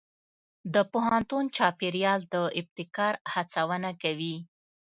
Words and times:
د 0.73 0.75
پوهنتون 0.91 1.43
چاپېریال 1.57 2.21
د 2.33 2.35
ابتکار 2.59 3.13
هڅونه 3.33 3.89
کوي. 4.03 4.35